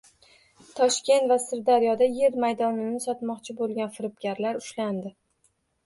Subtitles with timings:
[0.79, 5.19] Toshkent va Sirdaryoda yer maydonini sotmoqchi bo‘lgan firibgarlar ushlandi